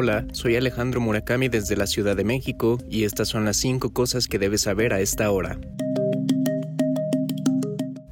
[0.00, 4.28] Hola, soy Alejandro Murakami desde la Ciudad de México y estas son las 5 cosas
[4.28, 5.58] que debes saber a esta hora.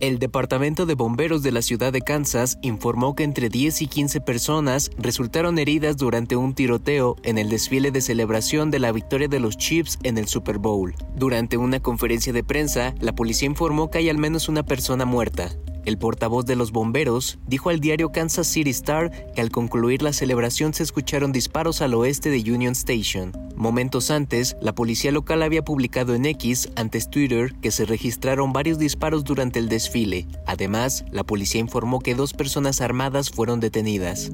[0.00, 4.20] El Departamento de Bomberos de la ciudad de Kansas informó que entre 10 y 15
[4.20, 9.38] personas resultaron heridas durante un tiroteo en el desfile de celebración de la victoria de
[9.38, 10.92] los Chiefs en el Super Bowl.
[11.14, 15.52] Durante una conferencia de prensa, la policía informó que hay al menos una persona muerta.
[15.86, 20.12] El portavoz de los bomberos dijo al diario Kansas City Star que al concluir la
[20.12, 23.32] celebración se escucharon disparos al oeste de Union Station.
[23.54, 28.80] Momentos antes, la policía local había publicado en X, antes Twitter, que se registraron varios
[28.80, 30.26] disparos durante el desfile.
[30.44, 34.32] Además, la policía informó que dos personas armadas fueron detenidas.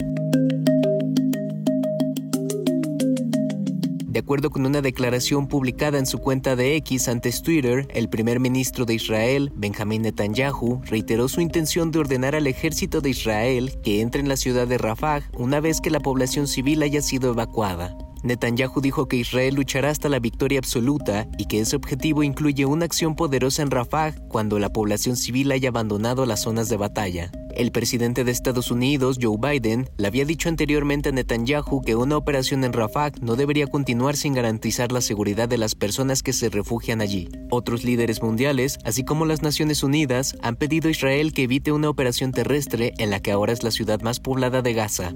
[4.13, 8.41] De acuerdo con una declaración publicada en su cuenta de X antes Twitter, el primer
[8.41, 14.03] ministro de Israel, Benjamin Netanyahu, reiteró su intención de ordenar al ejército de Israel que
[14.03, 17.97] entre en la ciudad de Rafah una vez que la población civil haya sido evacuada.
[18.23, 22.85] Netanyahu dijo que Israel luchará hasta la victoria absoluta y que ese objetivo incluye una
[22.85, 27.33] acción poderosa en Rafah cuando la población civil haya abandonado las zonas de batalla.
[27.55, 32.17] El presidente de Estados Unidos, Joe Biden, le había dicho anteriormente a Netanyahu que una
[32.17, 36.49] operación en Rafah no debería continuar sin garantizar la seguridad de las personas que se
[36.49, 37.29] refugian allí.
[37.51, 41.91] Otros líderes mundiales, así como las Naciones Unidas, han pedido a Israel que evite una
[41.91, 45.13] operación terrestre en la que ahora es la ciudad más poblada de Gaza.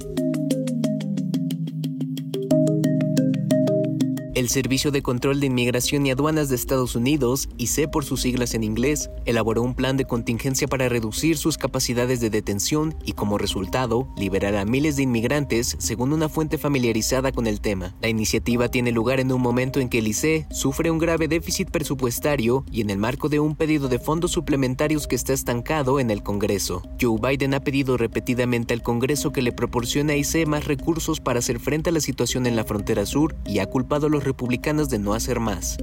[4.37, 8.53] El Servicio de Control de Inmigración y Aduanas de Estados Unidos, ICE por sus siglas
[8.53, 13.39] en inglés, elaboró un plan de contingencia para reducir sus capacidades de detención y como
[13.39, 17.95] resultado liberar a miles de inmigrantes, según una fuente familiarizada con el tema.
[18.03, 21.71] La iniciativa tiene lugar en un momento en que el ICE sufre un grave déficit
[21.71, 26.11] presupuestario y en el marco de un pedido de fondos suplementarios que está estancado en
[26.11, 26.83] el Congreso.
[27.01, 31.39] Joe Biden ha pedido repetidamente al Congreso que le proporcione a ICE más recursos para
[31.39, 34.89] hacer frente a la situación en la frontera sur y ha culpado a los republicanos
[34.89, 35.79] de no hacer más.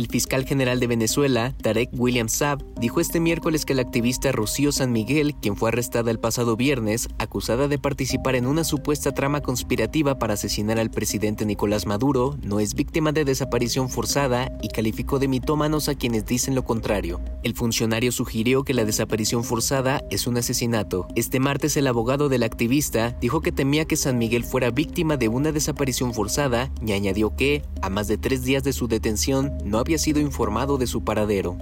[0.00, 4.72] El fiscal general de Venezuela, Tarek William Saab, dijo este miércoles que la activista Rocío
[4.72, 9.42] San Miguel, quien fue arrestada el pasado viernes, acusada de participar en una supuesta trama
[9.42, 15.18] conspirativa para asesinar al presidente Nicolás Maduro, no es víctima de desaparición forzada y calificó
[15.18, 17.20] de mitómanos a quienes dicen lo contrario.
[17.42, 21.08] El funcionario sugirió que la desaparición forzada es un asesinato.
[21.14, 25.28] Este martes el abogado del activista dijo que temía que San Miguel fuera víctima de
[25.28, 29.78] una desaparición forzada y añadió que, a más de tres días de su detención, no
[29.78, 31.56] había sido informado de su paradero.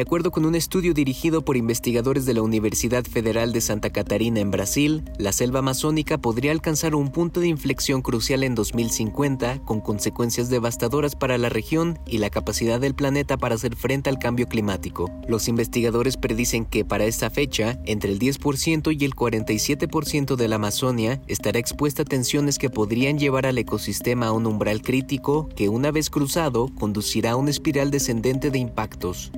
[0.00, 4.40] De acuerdo con un estudio dirigido por investigadores de la Universidad Federal de Santa Catarina
[4.40, 9.82] en Brasil, la selva amazónica podría alcanzar un punto de inflexión crucial en 2050 con
[9.82, 14.48] consecuencias devastadoras para la región y la capacidad del planeta para hacer frente al cambio
[14.48, 15.10] climático.
[15.28, 20.56] Los investigadores predicen que para esta fecha, entre el 10% y el 47% de la
[20.56, 25.68] Amazonia estará expuesta a tensiones que podrían llevar al ecosistema a un umbral crítico que
[25.68, 29.30] una vez cruzado conducirá a una espiral descendente de impactos.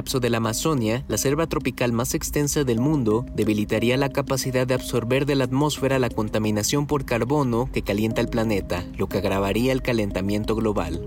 [0.00, 4.72] Colapso de la Amazonia, la selva tropical más extensa del mundo, debilitaría la capacidad de
[4.72, 9.72] absorber de la atmósfera la contaminación por carbono que calienta el planeta, lo que agravaría
[9.72, 11.06] el calentamiento global.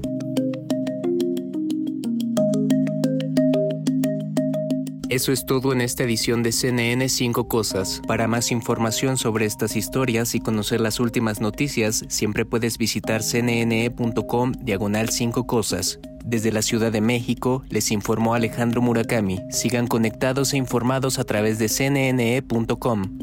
[5.09, 7.99] Eso es todo en esta edición de CNN 5 Cosas.
[8.07, 14.51] Para más información sobre estas historias y conocer las últimas noticias, siempre puedes visitar cnne.com
[14.51, 15.99] diagonal 5 Cosas.
[16.23, 19.39] Desde la Ciudad de México, les informó Alejandro Murakami.
[19.49, 23.22] Sigan conectados e informados a través de cnne.com.